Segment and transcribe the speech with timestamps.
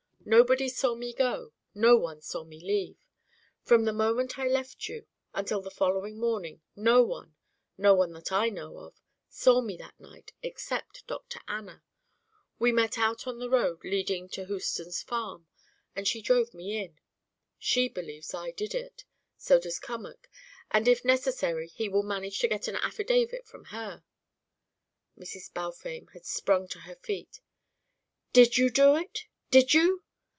[0.23, 2.99] Nobody saw me go; no one saw me leave.
[3.63, 7.33] From the moment I left you, until the following morning, no one
[7.75, 11.39] no one that I know of saw me that night, except Dr.
[11.47, 11.83] Anna.
[12.59, 15.47] We met out on the road leading to Houston's farm,
[15.95, 16.99] and she drove me in.
[17.57, 19.03] She believes I did it.
[19.37, 20.29] So does Cummack,
[20.69, 24.03] and if necessary he will manage to get an affidavit from her"
[25.19, 25.51] Mrs.
[25.51, 27.41] Balfame had sprung to her feet.
[28.33, 29.25] "Did you do it?
[29.49, 30.03] Did you?"